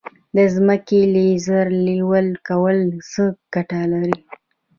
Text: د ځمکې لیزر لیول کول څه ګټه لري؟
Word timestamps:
د 0.35 0.37
ځمکې 0.55 0.99
لیزر 1.13 1.67
لیول 1.85 2.27
کول 2.47 2.79
څه 3.11 3.23
ګټه 3.53 3.81
لري؟ 3.91 4.17